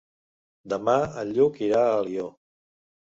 [0.73, 0.95] Demà
[1.25, 2.27] en Lluc irà a Alió.